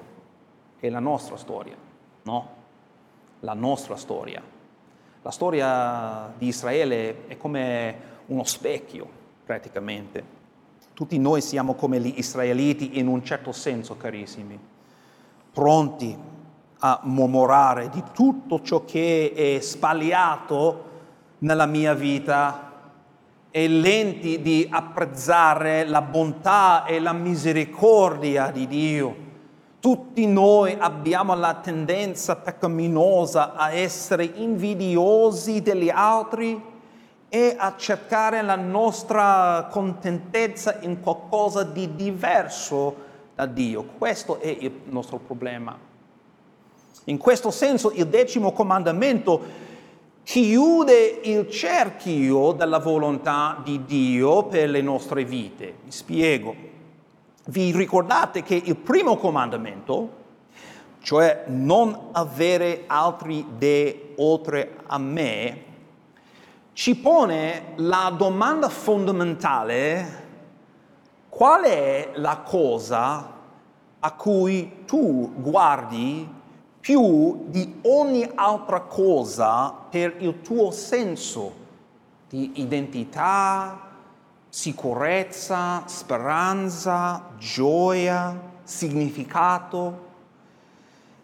è 0.79 0.87
la 0.87 0.99
nostra 0.99 1.35
storia, 1.35 1.75
no? 2.21 2.49
La 3.39 3.55
nostra 3.55 3.95
storia. 3.95 4.39
La 5.23 5.31
storia 5.31 6.31
di 6.37 6.45
Israele 6.45 7.25
è 7.25 7.37
come 7.37 8.13
uno 8.27 8.43
specchio 8.43 9.23
praticamente. 9.45 10.43
Tutti 10.93 11.17
noi 11.19 11.41
siamo 11.41 11.75
come 11.75 11.99
gli 11.99 12.13
israeliti 12.17 12.97
in 12.99 13.07
un 13.07 13.23
certo 13.23 13.51
senso, 13.51 13.97
carissimi, 13.97 14.57
pronti 15.51 16.17
a 16.79 16.99
mormorare 17.03 17.89
di 17.89 18.03
tutto 18.13 18.61
ciò 18.61 18.83
che 18.85 19.31
è 19.33 19.61
sbagliato 19.61 20.83
nella 21.39 21.65
mia 21.65 21.93
vita 21.93 22.71
e 23.51 23.67
lenti 23.67 24.41
di 24.41 24.67
apprezzare 24.69 25.85
la 25.85 26.01
bontà 26.01 26.85
e 26.85 26.99
la 26.99 27.13
misericordia 27.13 28.51
di 28.51 28.67
Dio. 28.67 29.15
Tutti 29.79 30.25
noi 30.25 30.75
abbiamo 30.77 31.35
la 31.35 31.53
tendenza 31.55 32.35
peccaminosa 32.35 33.53
a 33.53 33.71
essere 33.71 34.25
invidiosi 34.25 35.61
degli 35.61 35.89
altri 35.89 36.73
e 37.29 37.55
a 37.57 37.75
cercare 37.77 38.41
la 38.41 38.55
nostra 38.55 39.67
contentezza 39.71 40.77
in 40.81 40.99
qualcosa 41.01 41.63
di 41.63 41.95
diverso 41.95 42.95
da 43.35 43.45
Dio. 43.45 43.83
Questo 43.97 44.39
è 44.39 44.47
il 44.47 44.71
nostro 44.85 45.17
problema. 45.17 45.77
In 47.05 47.17
questo 47.17 47.51
senso 47.51 47.91
il 47.91 48.07
decimo 48.07 48.51
comandamento 48.51 49.63
chiude 50.23 51.19
il 51.23 51.49
cerchio 51.51 52.51
della 52.53 52.79
volontà 52.79 53.61
di 53.63 53.85
Dio 53.85 54.45
per 54.45 54.69
le 54.69 54.81
nostre 54.81 55.23
vite. 55.23 55.75
Mi 55.83 55.91
spiego. 55.91 56.55
Vi 57.47 57.71
ricordate 57.73 58.41
che 58.41 58.59
il 58.63 58.75
primo 58.75 59.17
comandamento, 59.17 60.23
cioè 61.01 61.43
non 61.47 62.07
avere 62.13 62.85
altri 62.87 63.45
dei 63.55 64.13
oltre 64.15 64.77
a 64.87 64.97
me, 64.97 65.63
ci 66.75 66.93
pone 66.97 67.71
la 67.77 68.13
domanda 68.13 68.67
fondamentale, 68.67 70.23
qual 71.29 71.63
è 71.63 72.11
la 72.15 72.39
cosa 72.39 73.31
a 73.97 74.11
cui 74.11 74.83
tu 74.85 75.31
guardi 75.37 76.29
più 76.81 77.45
di 77.45 77.79
ogni 77.83 78.29
altra 78.35 78.81
cosa 78.81 79.73
per 79.89 80.17
il 80.19 80.41
tuo 80.41 80.69
senso 80.71 81.55
di 82.27 82.59
identità, 82.59 83.79
sicurezza, 84.49 85.83
speranza, 85.85 87.29
gioia, 87.37 88.37
significato. 88.63 90.07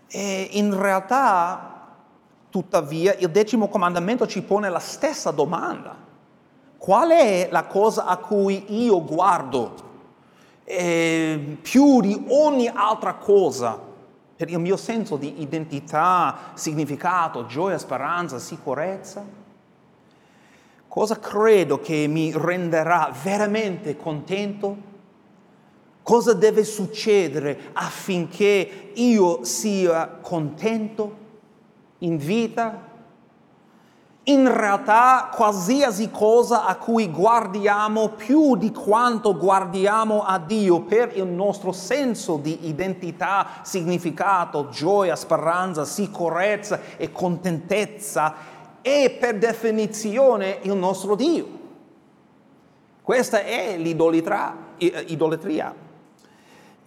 E 0.07 0.47
in 0.51 0.79
realtà 0.79 1.70
Tuttavia 2.51 3.15
il 3.17 3.29
decimo 3.29 3.69
comandamento 3.69 4.27
ci 4.27 4.41
pone 4.41 4.69
la 4.69 4.79
stessa 4.79 5.31
domanda. 5.31 5.95
Qual 6.77 7.09
è 7.09 7.47
la 7.49 7.63
cosa 7.63 8.05
a 8.05 8.17
cui 8.17 8.83
io 8.83 9.05
guardo 9.05 9.73
eh, 10.65 11.57
più 11.61 12.01
di 12.01 12.25
ogni 12.27 12.67
altra 12.67 13.13
cosa 13.13 13.79
per 14.35 14.49
il 14.49 14.59
mio 14.59 14.75
senso 14.75 15.15
di 15.15 15.41
identità, 15.41 16.51
significato, 16.55 17.45
gioia, 17.45 17.77
speranza, 17.77 18.37
sicurezza? 18.37 19.23
Cosa 20.89 21.19
credo 21.19 21.79
che 21.79 22.05
mi 22.07 22.33
renderà 22.35 23.13
veramente 23.23 23.95
contento? 23.95 24.75
Cosa 26.03 26.33
deve 26.33 26.65
succedere 26.65 27.69
affinché 27.71 28.91
io 28.95 29.45
sia 29.45 30.07
contento? 30.19 31.21
In 32.01 32.17
vita, 32.17 32.89
in 34.23 34.55
realtà 34.55 35.31
qualsiasi 35.33 36.11
cosa 36.11 36.65
a 36.65 36.75
cui 36.75 37.09
guardiamo 37.09 38.09
più 38.09 38.55
di 38.55 38.71
quanto 38.71 39.35
guardiamo 39.35 40.23
a 40.23 40.37
Dio 40.37 40.81
per 40.81 41.17
il 41.17 41.25
nostro 41.25 41.71
senso 41.71 42.37
di 42.37 42.67
identità, 42.67 43.47
significato, 43.63 44.69
gioia, 44.69 45.15
speranza, 45.15 45.85
sicurezza 45.85 46.79
e 46.97 47.11
contentezza 47.11 48.59
è 48.81 49.17
per 49.19 49.37
definizione 49.37 50.59
il 50.61 50.75
nostro 50.75 51.15
Dio. 51.15 51.59
Questa 53.01 53.43
è 53.43 53.75
l'idolatria. 53.77 55.89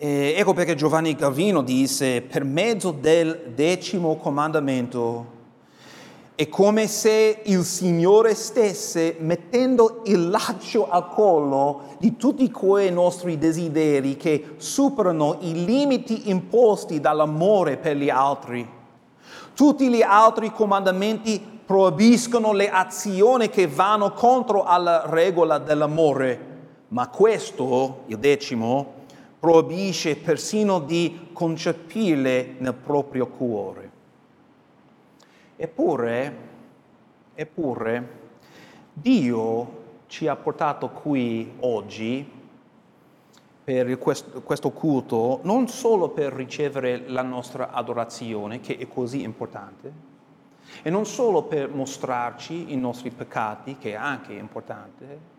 E 0.04 0.34
ecco 0.36 0.52
perché 0.52 0.74
Giovanni 0.74 1.16
Calvino 1.16 1.62
disse, 1.62 2.20
per 2.20 2.44
mezzo 2.44 2.90
del 2.90 3.52
decimo 3.54 4.16
comandamento, 4.16 5.26
è 6.34 6.46
come 6.50 6.88
se 6.88 7.40
il 7.44 7.64
Signore 7.64 8.34
stesse 8.34 9.16
mettendo 9.20 10.02
il 10.04 10.28
laccio 10.28 10.90
al 10.90 11.08
collo 11.08 11.96
di 12.00 12.18
tutti 12.18 12.50
quei 12.50 12.92
nostri 12.92 13.38
desideri 13.38 14.18
che 14.18 14.56
superano 14.58 15.38
i 15.40 15.64
limiti 15.64 16.28
imposti 16.28 17.00
dall'amore 17.00 17.78
per 17.78 17.96
gli 17.96 18.10
altri. 18.10 18.68
Tutti 19.54 19.88
gli 19.88 20.02
altri 20.02 20.52
comandamenti 20.52 21.40
proibiscono 21.64 22.52
le 22.52 22.68
azioni 22.68 23.48
che 23.48 23.66
vanno 23.66 24.12
contro 24.12 24.64
alla 24.64 25.04
regola 25.06 25.56
dell'amore, 25.56 26.52
ma 26.88 27.08
questo, 27.08 28.02
il 28.08 28.18
decimo, 28.18 28.93
proibisce 29.44 30.16
persino 30.16 30.78
di 30.78 31.28
concepirle 31.34 32.54
nel 32.60 32.72
proprio 32.72 33.26
cuore. 33.26 33.90
Eppure, 35.54 36.36
eppure, 37.34 38.08
Dio 38.90 39.82
ci 40.06 40.28
ha 40.28 40.36
portato 40.36 40.88
qui 40.88 41.56
oggi 41.60 42.26
per 43.62 43.98
questo, 43.98 44.40
questo 44.40 44.70
culto 44.70 45.40
non 45.42 45.68
solo 45.68 46.08
per 46.08 46.32
ricevere 46.32 47.06
la 47.08 47.20
nostra 47.20 47.70
adorazione, 47.70 48.60
che 48.60 48.78
è 48.78 48.88
così 48.88 49.24
importante, 49.24 49.92
e 50.80 50.88
non 50.88 51.04
solo 51.04 51.42
per 51.42 51.68
mostrarci 51.68 52.72
i 52.72 52.78
nostri 52.78 53.10
peccati, 53.10 53.76
che 53.76 53.90
è 53.90 53.94
anche 53.94 54.32
importante, 54.32 55.32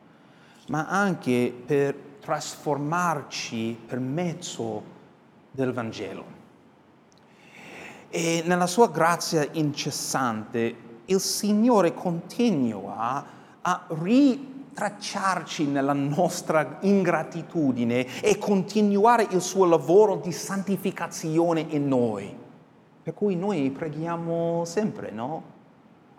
ma 0.68 0.88
anche 0.88 1.52
per 1.66 2.14
trasformarci 2.26 3.78
per 3.86 4.00
mezzo 4.00 4.82
del 5.52 5.72
Vangelo. 5.72 6.26
E 8.10 8.42
nella 8.46 8.66
sua 8.66 8.90
grazia 8.90 9.48
incessante 9.52 10.76
il 11.06 11.20
Signore 11.20 11.94
continua 11.94 13.26
a 13.62 13.86
ritracciarci 13.90 15.68
nella 15.68 15.94
nostra 15.94 16.80
ingratitudine 16.82 18.22
e 18.22 18.40
continuare 18.40 19.28
il 19.30 19.42
suo 19.42 19.66
lavoro 19.66 20.16
di 20.16 20.32
santificazione 20.32 21.60
in 21.70 21.88
noi. 21.88 22.36
Per 23.04 23.14
cui 23.14 23.36
noi 23.36 23.70
preghiamo 23.70 24.66
sempre, 24.66 25.12
no? 25.12 25.44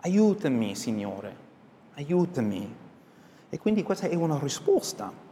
Aiutami, 0.01 0.73
Signore, 0.73 1.35
aiutami. 1.95 2.75
E 3.49 3.59
quindi 3.59 3.83
questa 3.83 4.07
è 4.07 4.15
una 4.15 4.39
risposta 4.41 5.25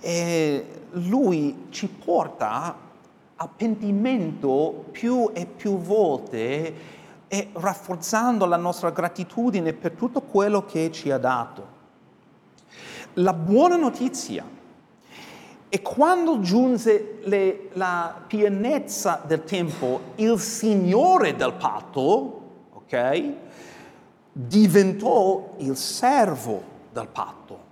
e 0.00 0.66
lui 0.90 1.66
ci 1.70 1.88
porta 1.88 2.76
a 3.36 3.48
pentimento 3.48 4.84
più 4.90 5.30
e 5.32 5.46
più 5.46 5.78
volte 5.78 6.74
e 7.26 7.48
rafforzando 7.52 8.44
la 8.44 8.56
nostra 8.56 8.90
gratitudine 8.90 9.72
per 9.72 9.92
tutto 9.92 10.20
quello 10.20 10.64
che 10.66 10.92
ci 10.92 11.10
ha 11.10 11.18
dato. 11.18 11.72
La 13.14 13.32
buona 13.32 13.76
notizia 13.76 14.44
è 15.68 15.82
quando 15.82 16.40
giunse 16.40 17.18
le, 17.22 17.70
la 17.72 18.22
pienezza 18.26 19.22
del 19.24 19.42
tempo, 19.44 20.00
il 20.16 20.38
Signore 20.38 21.34
del 21.34 21.54
patto, 21.54 22.42
ok, 22.74 23.32
diventò 24.30 25.54
il 25.58 25.76
servo 25.76 26.62
del 26.92 27.08
patto 27.08 27.63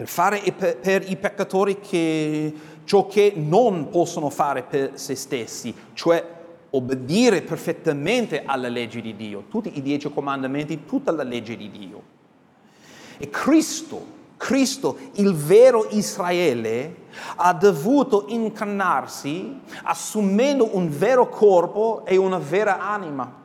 per 0.00 0.08
fare 0.08 0.40
per 0.80 1.10
i 1.10 1.16
peccatori 1.16 1.78
che, 1.78 2.54
ciò 2.84 3.06
che 3.06 3.34
non 3.36 3.90
possono 3.90 4.30
fare 4.30 4.62
per 4.62 4.92
se 4.94 5.14
stessi, 5.14 5.74
cioè 5.92 6.24
obbedire 6.70 7.42
perfettamente 7.42 8.44
alla 8.46 8.68
legge 8.68 9.02
di 9.02 9.14
Dio, 9.14 9.44
tutti 9.50 9.70
i 9.76 9.82
dieci 9.82 10.10
comandamenti, 10.10 10.86
tutta 10.86 11.12
la 11.12 11.22
legge 11.22 11.54
di 11.54 11.70
Dio. 11.70 12.02
E 13.18 13.28
Cristo, 13.28 14.02
Cristo, 14.38 14.96
il 15.16 15.34
vero 15.34 15.86
Israele, 15.90 16.96
ha 17.36 17.52
dovuto 17.52 18.24
incarnarsi 18.28 19.60
assumendo 19.82 20.78
un 20.78 20.88
vero 20.88 21.28
corpo 21.28 22.06
e 22.06 22.16
una 22.16 22.38
vera 22.38 22.80
anima. 22.80 23.39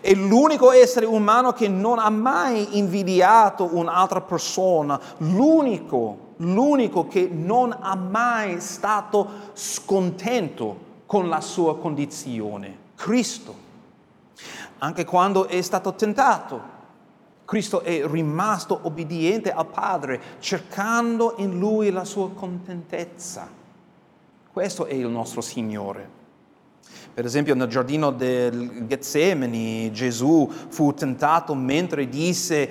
È 0.00 0.14
l'unico 0.14 0.70
essere 0.70 1.06
umano 1.06 1.52
che 1.52 1.68
non 1.68 1.98
ha 1.98 2.10
mai 2.10 2.78
invidiato 2.78 3.68
un'altra 3.72 4.20
persona, 4.20 5.00
l'unico, 5.18 6.34
l'unico 6.36 7.08
che 7.08 7.28
non 7.30 7.76
ha 7.78 7.96
mai 7.96 8.60
stato 8.60 9.28
scontento 9.54 10.84
con 11.06 11.28
la 11.28 11.40
sua 11.40 11.78
condizione, 11.78 12.78
Cristo. 12.94 13.64
Anche 14.78 15.04
quando 15.04 15.46
è 15.46 15.60
stato 15.62 15.94
tentato, 15.94 16.74
Cristo 17.44 17.82
è 17.82 18.06
rimasto 18.06 18.78
obbediente 18.82 19.52
al 19.52 19.66
Padre, 19.66 20.20
cercando 20.40 21.34
in 21.38 21.58
Lui 21.58 21.90
la 21.90 22.04
sua 22.04 22.30
contentezza. 22.30 23.48
Questo 24.52 24.86
è 24.86 24.94
il 24.94 25.08
nostro 25.08 25.40
Signore. 25.40 26.15
Per 27.16 27.24
esempio 27.24 27.54
nel 27.54 27.68
giardino 27.68 28.10
del 28.10 28.84
Getsemani 28.86 29.90
Gesù 29.90 30.46
fu 30.50 30.92
tentato 30.92 31.54
mentre 31.54 32.10
disse 32.10 32.68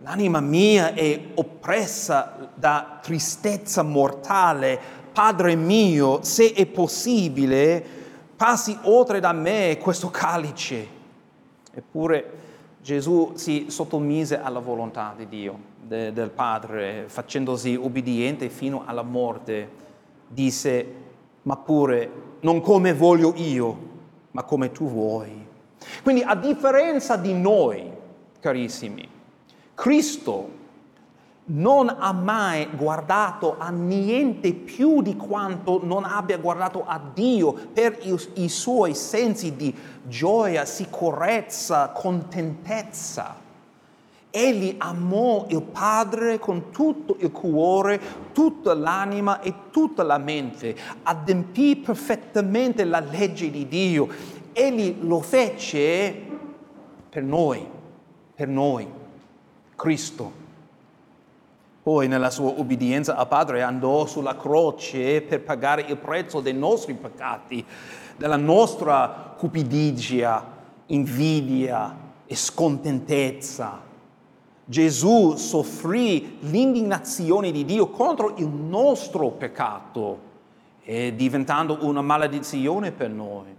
l'anima 0.00 0.40
mia 0.40 0.94
è 0.94 1.26
oppressa 1.34 2.50
da 2.56 2.98
tristezza 3.00 3.84
mortale, 3.84 4.80
Padre 5.12 5.54
mio, 5.54 6.24
se 6.24 6.54
è 6.54 6.66
possibile, 6.66 7.84
passi 8.34 8.76
oltre 8.82 9.20
da 9.20 9.30
me 9.30 9.78
questo 9.80 10.10
calice. 10.10 10.88
Eppure 11.72 12.32
Gesù 12.82 13.34
si 13.36 13.66
sottomise 13.68 14.40
alla 14.40 14.58
volontà 14.58 15.14
di 15.16 15.28
Dio, 15.28 15.56
de, 15.80 16.12
del 16.12 16.30
Padre, 16.30 17.04
facendosi 17.06 17.76
obbediente 17.76 18.48
fino 18.48 18.82
alla 18.86 19.02
morte. 19.02 19.70
Disse, 20.26 20.86
ma 21.42 21.56
pure 21.56 22.32
non 22.44 22.60
come 22.60 22.92
voglio 22.92 23.32
io, 23.36 23.78
ma 24.32 24.42
come 24.42 24.70
tu 24.70 24.88
vuoi. 24.88 25.46
Quindi 26.02 26.22
a 26.22 26.34
differenza 26.36 27.16
di 27.16 27.32
noi, 27.32 27.90
carissimi, 28.38 29.08
Cristo 29.74 30.62
non 31.46 31.88
ha 31.88 32.12
mai 32.12 32.68
guardato 32.74 33.56
a 33.58 33.70
niente 33.70 34.52
più 34.52 35.02
di 35.02 35.16
quanto 35.16 35.80
non 35.84 36.04
abbia 36.04 36.38
guardato 36.38 36.84
a 36.86 37.00
Dio 37.12 37.52
per 37.52 37.98
i, 38.02 38.16
i 38.34 38.48
suoi 38.48 38.94
sensi 38.94 39.56
di 39.56 39.74
gioia, 40.06 40.64
sicurezza, 40.64 41.90
contentezza. 41.90 43.42
Egli 44.36 44.74
amò 44.78 45.46
il 45.48 45.62
Padre 45.62 46.40
con 46.40 46.72
tutto 46.72 47.14
il 47.20 47.30
cuore, 47.30 48.00
tutta 48.32 48.74
l'anima 48.74 49.40
e 49.40 49.54
tutta 49.70 50.02
la 50.02 50.18
mente, 50.18 50.74
adempì 51.04 51.76
perfettamente 51.76 52.82
la 52.84 52.98
legge 52.98 53.48
di 53.48 53.68
Dio. 53.68 54.08
Egli 54.52 54.96
lo 55.02 55.20
fece 55.20 56.12
per 57.08 57.22
noi, 57.22 57.64
per 58.34 58.48
noi, 58.48 58.88
Cristo 59.76 60.42
poi 61.84 62.08
nella 62.08 62.30
sua 62.30 62.48
obbedienza 62.48 63.14
al 63.14 63.28
Padre 63.28 63.60
andò 63.60 64.06
sulla 64.06 64.38
croce 64.38 65.20
per 65.20 65.42
pagare 65.42 65.82
il 65.82 65.98
prezzo 65.98 66.40
dei 66.40 66.54
nostri 66.54 66.94
peccati, 66.94 67.62
della 68.16 68.38
nostra 68.38 69.34
cupidigia, 69.36 70.50
invidia 70.86 71.94
e 72.24 72.34
scontentezza. 72.34 73.83
Gesù 74.64 75.36
soffrì 75.36 76.38
l'indignazione 76.40 77.50
di 77.50 77.64
Dio 77.64 77.88
contro 77.88 78.34
il 78.36 78.48
nostro 78.48 79.28
peccato 79.30 80.32
diventando 80.84 81.78
una 81.80 82.02
maledizione 82.02 82.92
per 82.92 83.10
noi. 83.10 83.54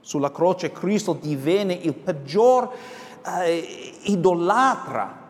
Sulla 0.00 0.30
croce 0.30 0.72
Cristo 0.72 1.14
divenne 1.20 1.72
il 1.72 1.94
peggior 1.94 2.70
eh, 3.44 3.94
idolatra 4.02 5.24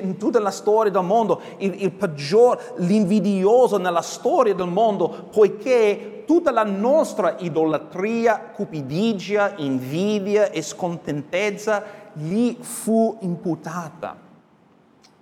in 0.00 0.16
tutta 0.16 0.38
la 0.38 0.52
storia 0.52 0.92
del 0.92 1.02
mondo, 1.02 1.40
il, 1.58 1.82
il 1.82 1.90
peggior, 1.90 2.74
l'invidioso 2.76 3.78
nella 3.78 4.00
storia 4.00 4.54
del 4.54 4.68
mondo, 4.68 5.26
poiché 5.30 6.22
tutta 6.24 6.52
la 6.52 6.62
nostra 6.64 7.36
idolatria, 7.38 8.52
cupidigia, 8.54 9.54
invidia 9.56 10.50
e 10.50 10.62
scontentezza 10.62 11.82
gli 12.12 12.56
fu 12.60 13.18
imputata. 13.20 14.21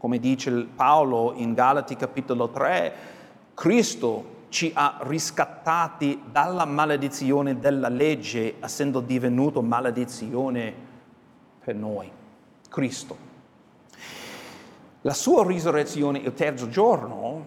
Come 0.01 0.19
dice 0.19 0.51
Paolo 0.51 1.35
in 1.35 1.53
Galati 1.53 1.95
capitolo 1.95 2.49
3, 2.49 2.93
Cristo 3.53 4.39
ci 4.49 4.73
ha 4.75 4.97
riscattati 5.03 6.23
dalla 6.33 6.65
maledizione 6.65 7.59
della 7.59 7.91
legge, 7.91 8.55
essendo 8.61 9.01
divenuto 9.01 9.61
maledizione 9.61 10.73
per 11.63 11.75
noi. 11.75 12.11
Cristo. 12.71 13.15
La 15.03 15.13
sua 15.13 15.47
risurrezione 15.47 16.21
il 16.21 16.33
terzo 16.33 16.71
giorno 16.71 17.47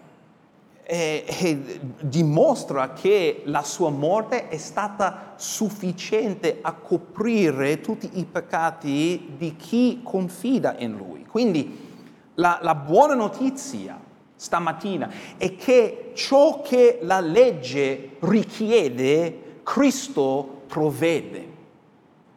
è, 0.84 1.24
è, 1.26 1.58
dimostra 2.02 2.94
che 2.94 3.42
la 3.46 3.64
sua 3.64 3.90
morte 3.90 4.50
è 4.50 4.58
stata 4.58 5.34
sufficiente 5.38 6.60
a 6.62 6.74
coprire 6.74 7.82
tutti 7.82 8.20
i 8.20 8.26
peccati 8.26 9.34
di 9.38 9.56
chi 9.56 10.02
confida 10.04 10.78
in 10.78 10.96
lui. 10.96 11.26
Quindi 11.26 11.93
la, 12.36 12.60
la 12.62 12.76
buona 12.76 13.14
notizia 13.14 14.00
stamattina 14.36 15.10
è 15.38 15.56
che 15.56 16.12
ciò 16.14 16.62
che 16.62 17.00
la 17.02 17.20
legge 17.20 18.18
richiede, 18.20 19.62
Cristo 19.64 20.64
provvede. 20.68 21.52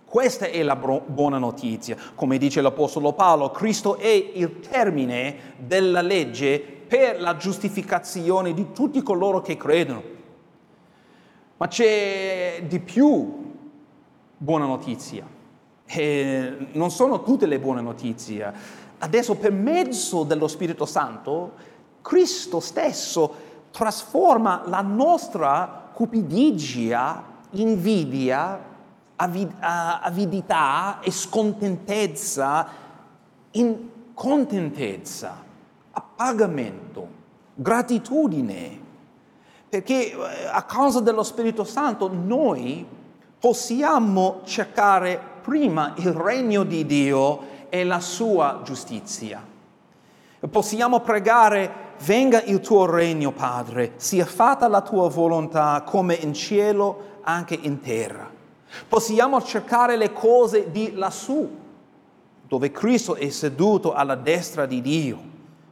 Questa 0.04 0.46
è 0.46 0.62
la 0.62 0.76
buona 0.76 1.38
notizia. 1.38 1.96
Come 2.14 2.38
dice 2.38 2.60
l'Apostolo 2.60 3.12
Paolo, 3.12 3.50
Cristo 3.50 3.96
è 3.96 4.06
il 4.06 4.60
termine 4.60 5.54
della 5.58 6.00
legge 6.00 6.60
per 6.60 7.20
la 7.20 7.36
giustificazione 7.36 8.54
di 8.54 8.72
tutti 8.72 9.02
coloro 9.02 9.40
che 9.40 9.56
credono. 9.56 10.02
Ma 11.56 11.66
c'è 11.66 12.62
di 12.68 12.78
più 12.78 13.54
buona 14.36 14.66
notizia. 14.66 15.26
E 15.84 16.56
non 16.72 16.90
sono 16.90 17.22
tutte 17.22 17.46
le 17.46 17.58
buone 17.58 17.80
notizie. 17.80 18.52
Adesso 18.98 19.34
per 19.34 19.52
mezzo 19.52 20.22
dello 20.22 20.48
Spirito 20.48 20.86
Santo, 20.86 21.52
Cristo 22.00 22.60
stesso 22.60 23.34
trasforma 23.70 24.62
la 24.66 24.80
nostra 24.80 25.90
cupidigia, 25.92 27.22
invidia, 27.50 28.58
avidità 29.16 31.00
e 31.00 31.10
scontentezza 31.10 32.68
in 33.52 33.88
contentezza, 34.14 35.44
appagamento, 35.90 37.08
gratitudine, 37.54 38.80
perché 39.68 40.12
eh, 40.12 40.46
a 40.50 40.62
causa 40.62 41.00
dello 41.00 41.22
Spirito 41.22 41.64
Santo 41.64 42.10
noi 42.10 42.86
possiamo 43.38 44.40
cercare 44.44 45.20
prima 45.42 45.92
il 45.96 46.12
regno 46.12 46.64
di 46.64 46.86
Dio 46.86 47.54
e 47.68 47.84
la 47.84 48.00
sua 48.00 48.60
giustizia. 48.64 49.44
Possiamo 50.50 51.00
pregare, 51.00 51.94
venga 52.04 52.42
il 52.42 52.60
tuo 52.60 52.86
regno, 52.86 53.32
Padre, 53.32 53.92
sia 53.96 54.24
fatta 54.24 54.68
la 54.68 54.82
tua 54.82 55.08
volontà 55.08 55.82
come 55.84 56.14
in 56.14 56.34
cielo, 56.34 57.20
anche 57.22 57.58
in 57.60 57.80
terra. 57.80 58.30
Possiamo 58.88 59.42
cercare 59.42 59.96
le 59.96 60.12
cose 60.12 60.70
di 60.70 60.92
lassù, 60.92 61.48
dove 62.46 62.70
Cristo 62.70 63.14
è 63.16 63.28
seduto 63.30 63.92
alla 63.92 64.14
destra 64.14 64.66
di 64.66 64.80
Dio, 64.80 65.18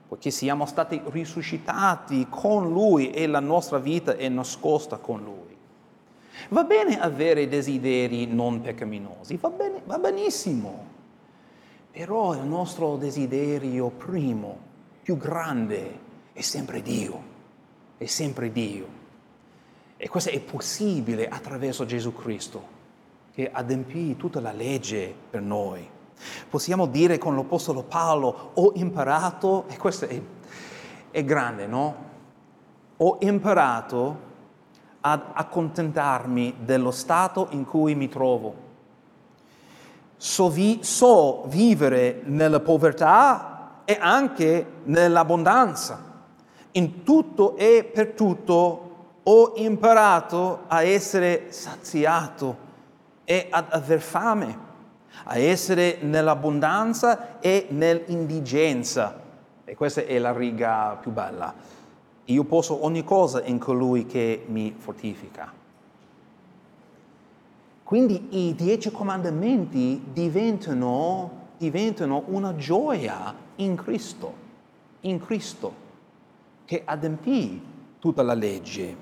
perché 0.09 0.30
siamo 0.30 0.66
stati 0.66 1.00
risuscitati 1.07 2.26
con 2.28 2.72
Lui 2.72 3.11
e 3.11 3.26
la 3.26 3.40
nostra 3.40 3.78
vita 3.78 4.16
è 4.16 4.28
nascosta 4.28 4.96
con 4.96 5.22
Lui. 5.22 5.57
Va 6.48 6.64
bene 6.64 7.00
avere 7.00 7.48
desideri 7.48 8.26
non 8.26 8.61
peccaminosi, 8.61 9.37
va, 9.37 9.50
bene, 9.50 9.83
va 9.85 9.98
benissimo, 9.98 10.92
però 11.94 12.35
il 12.35 12.40
nostro 12.40 12.96
desiderio 12.96 13.88
primo, 13.88 14.59
più 15.00 15.16
grande, 15.16 16.00
è 16.33 16.40
sempre 16.40 16.83
Dio, 16.83 17.22
è 17.96 18.07
sempre 18.07 18.50
Dio. 18.50 18.87
E 19.96 20.09
questo 20.09 20.30
è 20.30 20.40
possibile 20.40 21.28
attraverso 21.28 21.87
Gesù 21.87 22.12
Cristo 22.12 22.72
che 23.33 23.48
adempì 23.48 24.16
tutta 24.16 24.40
la 24.40 24.50
legge 24.50 25.14
per 25.30 25.40
noi. 25.40 25.88
Possiamo 26.50 26.87
dire 26.87 27.16
con 27.16 27.37
l'Apostolo 27.37 27.85
Paolo, 27.85 28.50
ho 28.54 28.72
imparato, 28.74 29.66
e 29.68 29.76
questo 29.76 30.09
è, 30.09 30.20
è 31.12 31.24
grande, 31.24 31.68
no? 31.68 31.96
Ho 32.96 33.18
imparato 33.20 34.18
ad 35.00 35.22
accontentarmi 35.33 36.57
dello 36.59 36.90
stato 36.90 37.46
in 37.50 37.64
cui 37.64 37.94
mi 37.94 38.09
trovo. 38.09 38.63
So, 40.16 40.48
vi, 40.48 40.79
so 40.83 41.44
vivere 41.46 42.22
nella 42.24 42.61
povertà 42.61 43.83
e 43.85 43.96
anche 44.00 44.66
nell'abbondanza. 44.85 46.12
In 46.72 47.03
tutto 47.03 47.57
e 47.57 47.88
per 47.92 48.12
tutto 48.12 48.81
ho 49.22 49.53
imparato 49.57 50.61
a 50.66 50.83
essere 50.83 51.46
saziato 51.50 52.57
e 53.24 53.46
ad 53.50 53.66
aver 53.70 54.00
fame, 54.00 54.59
a 55.24 55.38
essere 55.38 55.98
nell'abbondanza 56.00 57.40
e 57.40 57.66
nell'indigenza. 57.70 59.20
E 59.64 59.74
questa 59.74 60.03
è 60.03 60.18
la 60.18 60.33
riga 60.33 60.98
più 61.00 61.11
bella. 61.11 61.55
Io 62.27 62.44
posso 62.44 62.85
ogni 62.85 63.05
cosa 63.05 63.42
in 63.44 63.59
colui 63.59 64.07
che 64.07 64.44
mi 64.46 64.74
fortifica. 64.77 65.63
Quindi 67.94 68.48
i 68.48 68.57
dieci 68.57 68.90
comandamenti 68.90 70.02
diventano 70.12 71.52
diventano 71.59 72.24
una 72.26 72.57
gioia 72.57 73.33
in 73.54 73.76
Cristo, 73.76 74.35
in 75.02 75.24
Cristo, 75.24 75.72
che 76.64 76.83
adempì 76.85 77.62
tutta 78.00 78.24
la 78.24 78.35
legge. 78.35 78.96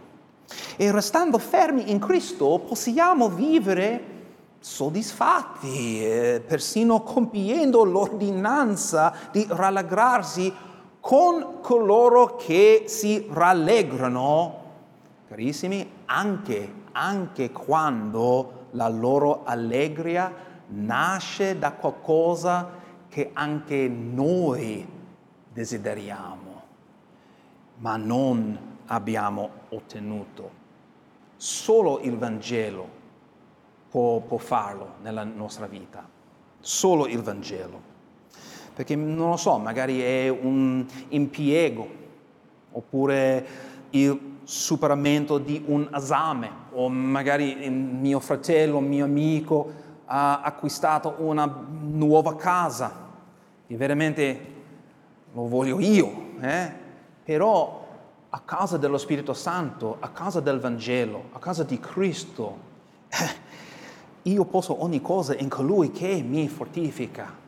E 0.77 0.93
restando 0.93 1.39
fermi 1.39 1.91
in 1.91 2.01
Cristo 2.01 2.63
possiamo 2.69 3.31
vivere 3.31 4.05
soddisfatti, 4.61 6.05
eh, 6.05 6.43
persino 6.47 7.01
compiendo 7.01 7.85
l'ordinanza 7.85 9.15
di 9.33 9.47
rallegrarsi 9.49 10.53
con 11.01 11.61
coloro 11.63 12.37
che 12.37 12.85
si 12.89 13.27
rallegrano, 13.31 14.65
carissimi, 15.29 15.91
anche, 16.05 16.75
anche 16.93 17.51
quando 17.53 18.61
la 18.73 18.89
loro 18.89 19.45
allegria 19.45 20.33
nasce 20.69 21.59
da 21.59 21.73
qualcosa 21.73 22.81
che 23.09 23.31
anche 23.33 23.89
noi 23.89 24.87
desideriamo, 25.53 26.63
ma 27.79 27.97
non 27.97 28.59
abbiamo 28.87 29.51
ottenuto. 29.71 30.61
Solo 31.37 32.01
il 32.01 32.17
Vangelo 32.17 32.89
può, 33.91 34.21
può 34.21 34.39
farlo 34.39 34.95
nella 35.03 35.25
nostra 35.25 35.67
vita, 35.67 36.09
solo 36.61 37.07
il 37.07 37.21
Vangelo. 37.21 37.91
Perché 38.75 38.97
non 38.97 39.29
lo 39.29 39.37
so, 39.37 39.59
magari 39.59 40.01
è 40.01 40.29
un 40.31 40.87
impiego, 41.09 41.87
oppure 42.71 43.47
il 43.91 44.32
superamento 44.45 45.39
di 45.39 45.63
un 45.67 45.89
esame, 45.95 46.51
o 46.73 46.89
magari 46.89 47.69
mio 47.69 48.21
fratello, 48.21 48.81
mio 48.81 49.05
amico 49.05 49.73
ha 50.07 50.41
acquistato 50.43 51.17
una 51.19 51.51
nuova 51.81 52.37
casa, 52.37 53.09
e 53.67 53.77
veramente 53.77 54.53
lo 55.33 55.47
voglio 55.47 55.81
io, 55.81 56.31
eh? 56.41 56.73
però 57.25 57.87
a 58.29 58.41
causa 58.41 58.77
dello 58.79 58.99
Spirito 58.99 59.35
Santo, 59.35 59.97
a 60.01 60.09
causa 60.09 60.41
del 60.41 60.59
Vangelo, 60.59 61.25
a 61.33 61.39
causa 61.39 61.65
di 61.65 61.79
Cristo, 61.79 62.71
eh, 63.09 63.51
io 64.23 64.45
posso 64.45 64.83
ogni 64.83 65.03
cosa 65.03 65.35
in 65.37 65.49
colui 65.49 65.91
che 65.91 66.23
mi 66.27 66.49
fortifica. 66.49 67.41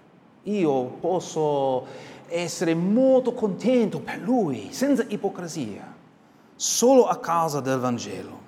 Io 0.44 0.82
posso 1.00 1.86
essere 2.28 2.74
molto 2.74 3.32
contento 3.32 4.00
per 4.00 4.18
lui, 4.20 4.68
senza 4.72 5.04
ipocrisia, 5.08 5.93
solo 6.56 7.06
a 7.06 7.16
causa 7.16 7.60
del 7.60 7.78
Vangelo. 7.78 8.42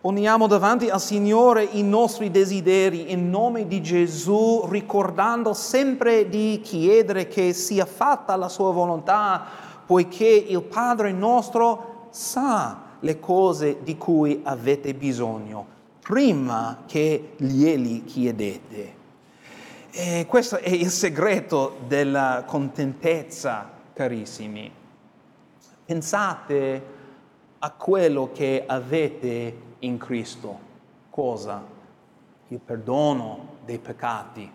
Poniamo 0.00 0.46
davanti 0.46 0.88
al 0.88 1.00
Signore 1.00 1.64
i 1.64 1.82
nostri 1.82 2.30
desideri 2.30 3.10
in 3.10 3.30
nome 3.30 3.66
di 3.66 3.82
Gesù, 3.82 4.64
ricordando 4.68 5.52
sempre 5.52 6.28
di 6.28 6.60
chiedere 6.62 7.26
che 7.26 7.52
sia 7.52 7.84
fatta 7.84 8.36
la 8.36 8.48
sua 8.48 8.70
volontà, 8.70 9.44
poiché 9.84 10.26
il 10.26 10.62
Padre 10.62 11.12
nostro 11.12 12.06
sa 12.10 12.82
le 13.00 13.18
cose 13.18 13.78
di 13.82 13.96
cui 13.96 14.40
avete 14.44 14.94
bisogno 14.94 15.76
prima 16.00 16.84
che 16.86 17.32
glieli 17.36 18.04
chiedete. 18.04 18.94
E 19.90 20.24
questo 20.26 20.56
è 20.56 20.70
il 20.70 20.90
segreto 20.90 21.78
della 21.86 22.44
contentezza, 22.46 23.68
carissimi. 23.92 24.70
Pensate 25.84 26.96
a 27.60 27.70
quello 27.70 28.30
che 28.32 28.64
avete 28.66 29.56
in 29.80 29.98
Cristo. 29.98 30.58
Cosa? 31.10 31.64
Il 32.48 32.60
perdono 32.60 33.56
dei 33.64 33.78
peccati, 33.78 34.50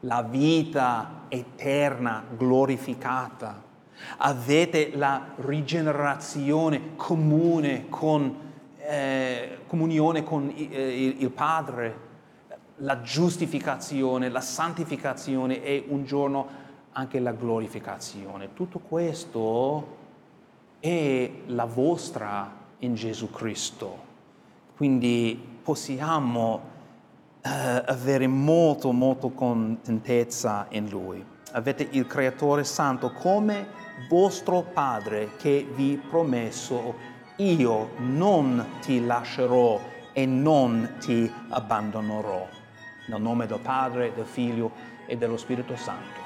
la 0.00 0.22
vita 0.22 1.24
eterna 1.28 2.24
glorificata. 2.36 3.70
Avete 4.16 4.96
la 4.96 5.34
rigenerazione 5.36 6.96
comune 6.96 7.88
con 7.88 8.50
eh, 8.84 9.58
comunione 9.68 10.24
con 10.24 10.52
eh, 10.54 11.14
il 11.16 11.30
Padre, 11.30 12.10
la 12.76 13.00
giustificazione, 13.00 14.28
la 14.28 14.40
santificazione 14.40 15.62
e 15.62 15.84
un 15.88 16.04
giorno 16.04 16.60
anche 16.92 17.20
la 17.20 17.32
glorificazione. 17.32 18.52
Tutto 18.54 18.80
questo 18.80 20.00
è 20.82 21.30
la 21.46 21.64
vostra 21.64 22.50
in 22.78 22.96
Gesù 22.96 23.30
Cristo. 23.30 24.10
Quindi 24.74 25.40
possiamo 25.62 26.60
eh, 27.40 27.48
avere 27.86 28.26
molto, 28.26 28.90
molto 28.90 29.30
contentezza 29.30 30.66
in 30.70 30.88
Lui. 30.88 31.24
Avete 31.52 31.86
il 31.88 32.08
Creatore 32.08 32.64
Santo 32.64 33.12
come 33.12 33.68
vostro 34.08 34.62
Padre 34.72 35.36
che 35.36 35.64
vi 35.72 36.02
promesso 36.10 36.94
io 37.36 37.90
non 37.98 38.78
ti 38.80 39.06
lascerò 39.06 39.80
e 40.12 40.26
non 40.26 40.96
ti 40.98 41.32
abbandonerò. 41.50 42.48
Nel 43.06 43.20
nome 43.20 43.46
del 43.46 43.60
Padre, 43.60 44.12
del 44.14 44.26
Figlio 44.26 44.72
e 45.06 45.16
dello 45.16 45.36
Spirito 45.36 45.76
Santo. 45.76 46.21